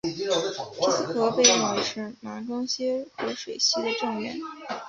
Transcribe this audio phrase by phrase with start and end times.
[0.03, 0.09] 皮
[0.89, 4.39] 斯河被认为是马更些河水系的正源。